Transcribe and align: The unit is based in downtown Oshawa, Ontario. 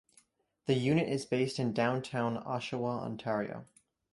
The 0.65 0.73
unit 0.73 1.07
is 1.07 1.27
based 1.27 1.59
in 1.59 1.73
downtown 1.73 2.41
Oshawa, 2.43 3.03
Ontario. 3.03 3.67